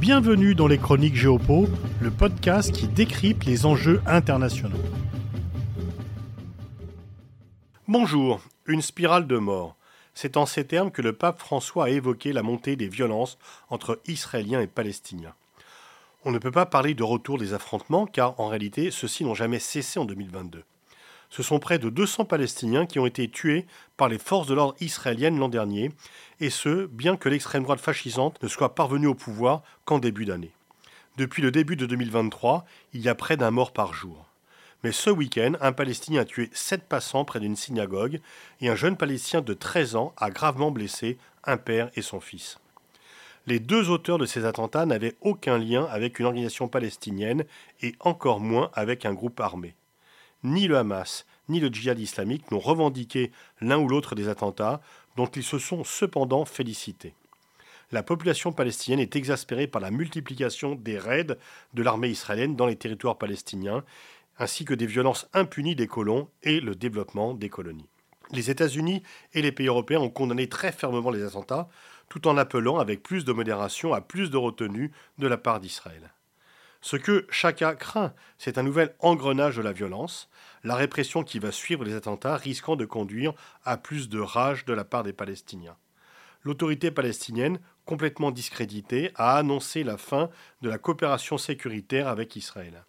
Bienvenue 0.00 0.54
dans 0.54 0.66
les 0.66 0.78
Chroniques 0.78 1.14
Géopo, 1.14 1.66
le 2.00 2.10
podcast 2.10 2.72
qui 2.72 2.88
décrypte 2.88 3.44
les 3.44 3.66
enjeux 3.66 4.00
internationaux. 4.06 4.80
Bonjour, 7.86 8.40
une 8.64 8.80
spirale 8.80 9.26
de 9.26 9.36
mort. 9.36 9.76
C'est 10.14 10.38
en 10.38 10.46
ces 10.46 10.66
termes 10.66 10.90
que 10.90 11.02
le 11.02 11.12
pape 11.12 11.38
François 11.38 11.84
a 11.84 11.90
évoqué 11.90 12.32
la 12.32 12.42
montée 12.42 12.76
des 12.76 12.88
violences 12.88 13.36
entre 13.68 14.00
Israéliens 14.06 14.62
et 14.62 14.66
Palestiniens. 14.66 15.34
On 16.24 16.30
ne 16.30 16.38
peut 16.38 16.50
pas 16.50 16.64
parler 16.64 16.94
de 16.94 17.02
retour 17.02 17.36
des 17.36 17.52
affrontements 17.52 18.06
car 18.06 18.40
en 18.40 18.48
réalité 18.48 18.90
ceux-ci 18.90 19.22
n'ont 19.22 19.34
jamais 19.34 19.58
cessé 19.58 20.00
en 20.00 20.06
2022. 20.06 20.64
Ce 21.30 21.44
sont 21.44 21.60
près 21.60 21.78
de 21.78 21.90
200 21.90 22.24
Palestiniens 22.24 22.86
qui 22.86 22.98
ont 22.98 23.06
été 23.06 23.28
tués 23.28 23.66
par 23.96 24.08
les 24.08 24.18
forces 24.18 24.48
de 24.48 24.54
l'ordre 24.54 24.74
israéliennes 24.80 25.38
l'an 25.38 25.48
dernier, 25.48 25.92
et 26.40 26.50
ce, 26.50 26.86
bien 26.86 27.16
que 27.16 27.28
l'extrême 27.28 27.62
droite 27.62 27.80
fascisante 27.80 28.42
ne 28.42 28.48
soit 28.48 28.74
parvenue 28.74 29.06
au 29.06 29.14
pouvoir 29.14 29.62
qu'en 29.84 30.00
début 30.00 30.24
d'année. 30.24 30.50
Depuis 31.16 31.40
le 31.42 31.52
début 31.52 31.76
de 31.76 31.86
2023, 31.86 32.64
il 32.94 33.00
y 33.00 33.08
a 33.08 33.14
près 33.14 33.36
d'un 33.36 33.52
mort 33.52 33.72
par 33.72 33.94
jour. 33.94 34.26
Mais 34.82 34.92
ce 34.92 35.10
week-end, 35.10 35.52
un 35.60 35.72
Palestinien 35.72 36.22
a 36.22 36.24
tué 36.24 36.50
sept 36.52 36.88
passants 36.88 37.24
près 37.24 37.38
d'une 37.38 37.56
synagogue 37.56 38.20
et 38.60 38.68
un 38.68 38.76
jeune 38.76 38.96
Palestinien 38.96 39.42
de 39.42 39.54
13 39.54 39.94
ans 39.94 40.14
a 40.16 40.30
gravement 40.30 40.70
blessé 40.70 41.18
un 41.44 41.58
père 41.58 41.90
et 41.94 42.02
son 42.02 42.20
fils. 42.20 42.58
Les 43.46 43.60
deux 43.60 43.90
auteurs 43.90 44.18
de 44.18 44.26
ces 44.26 44.44
attentats 44.44 44.86
n'avaient 44.86 45.16
aucun 45.20 45.58
lien 45.58 45.84
avec 45.90 46.18
une 46.18 46.26
organisation 46.26 46.68
palestinienne 46.68 47.44
et 47.82 47.94
encore 48.00 48.40
moins 48.40 48.70
avec 48.74 49.04
un 49.04 49.12
groupe 49.12 49.40
armé 49.40 49.74
ni 50.42 50.66
le 50.66 50.78
Hamas, 50.78 51.26
ni 51.48 51.60
le 51.60 51.68
djihad 51.68 51.98
islamique 51.98 52.50
n'ont 52.50 52.60
revendiqué 52.60 53.32
l'un 53.60 53.78
ou 53.78 53.88
l'autre 53.88 54.14
des 54.14 54.28
attentats, 54.28 54.80
dont 55.16 55.26
ils 55.26 55.42
se 55.42 55.58
sont 55.58 55.84
cependant 55.84 56.44
félicités. 56.44 57.14
La 57.92 58.04
population 58.04 58.52
palestinienne 58.52 59.00
est 59.00 59.16
exaspérée 59.16 59.66
par 59.66 59.80
la 59.80 59.90
multiplication 59.90 60.76
des 60.76 60.96
raids 60.96 61.36
de 61.74 61.82
l'armée 61.82 62.08
israélienne 62.08 62.54
dans 62.54 62.66
les 62.66 62.76
territoires 62.76 63.18
palestiniens, 63.18 63.84
ainsi 64.38 64.64
que 64.64 64.74
des 64.74 64.86
violences 64.86 65.28
impunies 65.34 65.74
des 65.74 65.88
colons 65.88 66.28
et 66.42 66.60
le 66.60 66.76
développement 66.76 67.34
des 67.34 67.48
colonies. 67.48 67.88
Les 68.32 68.48
États-Unis 68.48 69.02
et 69.34 69.42
les 69.42 69.50
pays 69.50 69.66
européens 69.66 69.98
ont 69.98 70.08
condamné 70.08 70.48
très 70.48 70.70
fermement 70.70 71.10
les 71.10 71.24
attentats, 71.24 71.68
tout 72.08 72.28
en 72.28 72.36
appelant 72.36 72.78
avec 72.78 73.02
plus 73.02 73.24
de 73.24 73.32
modération 73.32 73.92
à 73.92 74.00
plus 74.00 74.30
de 74.30 74.36
retenue 74.36 74.92
de 75.18 75.26
la 75.26 75.36
part 75.36 75.58
d'Israël. 75.58 76.12
Ce 76.82 76.96
que 76.96 77.26
chacun 77.30 77.74
craint, 77.74 78.14
c'est 78.38 78.56
un 78.56 78.62
nouvel 78.62 78.94
engrenage 79.00 79.56
de 79.56 79.62
la 79.62 79.72
violence, 79.72 80.30
la 80.64 80.74
répression 80.74 81.22
qui 81.22 81.38
va 81.38 81.52
suivre 81.52 81.84
les 81.84 81.94
attentats 81.94 82.36
risquant 82.36 82.74
de 82.74 82.86
conduire 82.86 83.34
à 83.64 83.76
plus 83.76 84.08
de 84.08 84.18
rage 84.18 84.64
de 84.64 84.72
la 84.72 84.84
part 84.84 85.02
des 85.02 85.12
Palestiniens. 85.12 85.76
L'autorité 86.42 86.90
palestinienne, 86.90 87.60
complètement 87.84 88.30
discréditée, 88.30 89.10
a 89.14 89.36
annoncé 89.36 89.84
la 89.84 89.98
fin 89.98 90.30
de 90.62 90.70
la 90.70 90.78
coopération 90.78 91.36
sécuritaire 91.36 92.08
avec 92.08 92.34
Israël. 92.34 92.84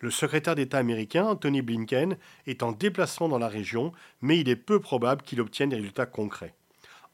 Le 0.00 0.10
secrétaire 0.10 0.56
d'État 0.56 0.78
américain, 0.78 1.24
Anthony 1.24 1.62
Blinken, 1.62 2.16
est 2.46 2.64
en 2.64 2.72
déplacement 2.72 3.28
dans 3.28 3.38
la 3.38 3.48
région, 3.48 3.92
mais 4.22 4.40
il 4.40 4.48
est 4.48 4.56
peu 4.56 4.80
probable 4.80 5.22
qu'il 5.22 5.40
obtienne 5.40 5.68
des 5.68 5.76
résultats 5.76 6.06
concrets. 6.06 6.54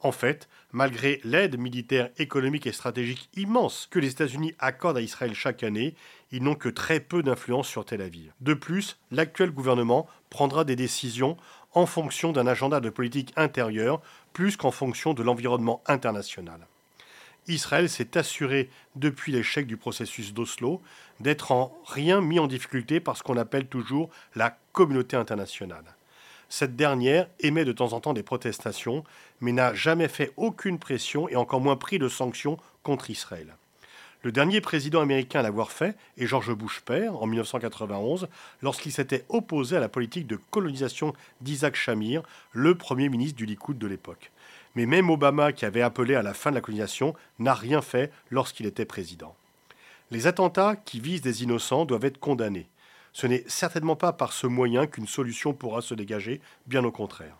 En 0.00 0.12
fait, 0.12 0.48
malgré 0.72 1.20
l'aide 1.24 1.58
militaire, 1.58 2.10
économique 2.18 2.66
et 2.66 2.72
stratégique 2.72 3.30
immense 3.34 3.88
que 3.90 3.98
les 3.98 4.10
États-Unis 4.10 4.54
accordent 4.58 4.98
à 4.98 5.02
Israël 5.02 5.34
chaque 5.34 5.62
année, 5.62 5.94
ils 6.30 6.42
n'ont 6.42 6.54
que 6.54 6.68
très 6.68 7.00
peu 7.00 7.22
d'influence 7.22 7.68
sur 7.68 7.84
Tel 7.84 8.02
Aviv. 8.02 8.32
De 8.40 8.54
plus, 8.54 8.98
l'actuel 9.10 9.50
gouvernement 9.50 10.06
prendra 10.28 10.64
des 10.64 10.76
décisions 10.76 11.36
en 11.72 11.86
fonction 11.86 12.32
d'un 12.32 12.46
agenda 12.46 12.80
de 12.80 12.90
politique 12.90 13.32
intérieure 13.36 14.02
plus 14.32 14.56
qu'en 14.56 14.70
fonction 14.70 15.14
de 15.14 15.22
l'environnement 15.22 15.82
international. 15.86 16.66
Israël 17.48 17.88
s'est 17.88 18.18
assuré, 18.18 18.70
depuis 18.96 19.32
l'échec 19.32 19.66
du 19.66 19.76
processus 19.76 20.34
d'Oslo, 20.34 20.82
d'être 21.20 21.52
en 21.52 21.78
rien 21.86 22.20
mis 22.20 22.38
en 22.38 22.48
difficulté 22.48 22.98
par 22.98 23.16
ce 23.16 23.22
qu'on 23.22 23.36
appelle 23.36 23.66
toujours 23.66 24.10
la 24.34 24.58
communauté 24.72 25.16
internationale. 25.16 25.84
Cette 26.48 26.76
dernière 26.76 27.28
émet 27.40 27.64
de 27.64 27.72
temps 27.72 27.92
en 27.92 28.00
temps 28.00 28.12
des 28.12 28.22
protestations, 28.22 29.04
mais 29.40 29.52
n'a 29.52 29.74
jamais 29.74 30.08
fait 30.08 30.32
aucune 30.36 30.78
pression 30.78 31.28
et 31.28 31.36
encore 31.36 31.60
moins 31.60 31.76
pris 31.76 31.98
de 31.98 32.08
sanctions 32.08 32.58
contre 32.82 33.10
Israël. 33.10 33.56
Le 34.22 34.32
dernier 34.32 34.60
président 34.60 35.00
américain 35.00 35.40
à 35.40 35.42
l'avoir 35.42 35.70
fait 35.70 35.96
est 36.18 36.26
George 36.26 36.52
Bush 36.52 36.80
père 36.80 37.20
en 37.22 37.26
1991, 37.26 38.28
lorsqu'il 38.62 38.92
s'était 38.92 39.24
opposé 39.28 39.76
à 39.76 39.80
la 39.80 39.88
politique 39.88 40.26
de 40.26 40.38
colonisation 40.50 41.14
d'Isaac 41.40 41.76
Shamir, 41.76 42.22
le 42.52 42.74
premier 42.74 43.08
ministre 43.08 43.36
du 43.36 43.46
Likoud 43.46 43.78
de 43.78 43.86
l'époque. 43.86 44.32
Mais 44.74 44.86
même 44.86 45.10
Obama, 45.10 45.52
qui 45.52 45.64
avait 45.64 45.82
appelé 45.82 46.14
à 46.14 46.22
la 46.22 46.34
fin 46.34 46.50
de 46.50 46.56
la 46.56 46.60
colonisation, 46.60 47.14
n'a 47.38 47.54
rien 47.54 47.82
fait 47.82 48.12
lorsqu'il 48.30 48.66
était 48.66 48.84
président. 48.84 49.34
Les 50.10 50.26
attentats 50.26 50.76
qui 50.76 51.00
visent 51.00 51.22
des 51.22 51.42
innocents 51.42 51.84
doivent 51.84 52.04
être 52.04 52.18
condamnés. 52.18 52.68
Ce 53.16 53.26
n'est 53.26 53.44
certainement 53.46 53.96
pas 53.96 54.12
par 54.12 54.34
ce 54.34 54.46
moyen 54.46 54.86
qu'une 54.86 55.06
solution 55.06 55.54
pourra 55.54 55.80
se 55.80 55.94
dégager, 55.94 56.42
bien 56.66 56.84
au 56.84 56.92
contraire. 56.92 57.34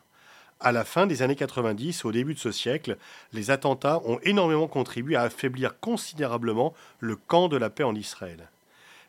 À 0.59 0.73
la 0.73 0.87
fin 0.87 1.07
des 1.07 1.21
années 1.21 1.37
90, 1.37 2.07
au 2.07 2.13
début 2.13 2.33
de 2.33 2.39
ce 2.39 2.51
siècle, 2.51 2.97
les 3.35 3.51
attentats 3.51 4.01
ont 4.07 4.19
énormément 4.23 4.69
contribué 4.69 5.17
à 5.17 5.25
affaiblir 5.25 5.79
considérablement 5.79 6.73
le 6.99 7.15
camp 7.15 7.49
de 7.49 7.59
la 7.59 7.69
paix 7.69 7.85
en 7.85 7.95
Israël. 7.95 8.49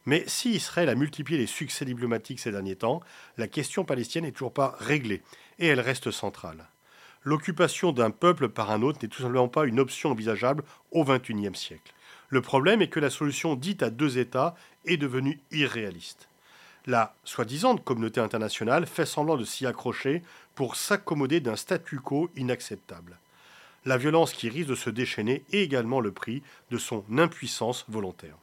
Mais 0.06 0.26
si 0.28 0.56
Israël 0.56 0.90
a 0.90 0.96
multiplié 0.96 1.40
les 1.40 1.48
succès 1.48 1.86
diplomatiques 1.86 2.42
ces 2.42 2.52
derniers 2.52 2.76
temps, 2.76 3.02
la 3.38 3.48
question 3.48 3.86
palestinienne 3.86 4.26
n'est 4.26 4.34
toujours 4.34 4.52
pas 4.52 4.76
réglée, 4.78 5.24
et 5.60 5.68
elle 5.68 5.80
reste 5.80 6.12
centrale. 6.12 6.68
L'occupation 7.24 7.94
d'un 7.94 8.12
peuple 8.12 8.50
par 8.50 8.72
un 8.72 8.82
autre 8.82 9.00
n'est 9.02 9.08
tout 9.08 9.22
simplement 9.22 9.48
pas 9.48 9.68
une 9.68 9.80
option 9.80 10.12
envisageable 10.12 10.66
au 10.92 11.06
XXIe 11.06 11.56
siècle. 11.56 11.94
Le 12.28 12.42
problème 12.42 12.82
est 12.82 12.90
que 12.90 13.00
la 13.00 13.10
solution 13.10 13.56
dite 13.56 13.84
à 13.84 13.90
deux 13.90 14.18
États 14.18 14.54
est 14.84 14.98
devenue 14.98 15.40
irréaliste. 15.52 16.28
La 16.90 17.14
soi-disant 17.26 17.76
communauté 17.76 18.22
internationale 18.22 18.86
fait 18.86 19.06
semblant 19.06 19.36
de 19.36 19.44
s'y 19.44 19.66
accrocher 19.66 20.24
pour 20.56 20.78
s'accommoder 20.78 21.42
d'un 21.42 21.58
statu 21.58 22.00
quo 22.00 22.30
inacceptable. 22.38 23.20
La 23.84 23.98
violence 23.98 24.32
qui 24.32 24.48
risque 24.48 24.70
de 24.70 24.76
se 24.76 24.90
déchaîner 24.90 25.44
est 25.52 25.64
également 25.64 26.00
le 26.00 26.14
prix 26.14 26.44
de 26.72 26.78
son 26.78 27.04
impuissance 27.18 27.86
volontaire. 27.90 28.38